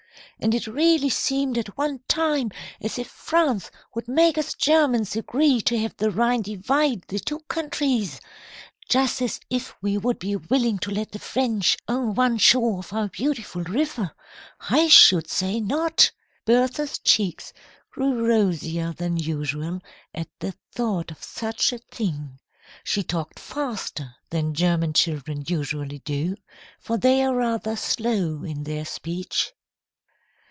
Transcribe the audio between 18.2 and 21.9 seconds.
rosier than usual at the thought of such a